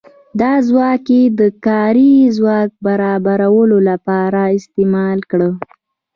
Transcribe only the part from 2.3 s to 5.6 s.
ځواک برابرولو لپاره استعمال کړ.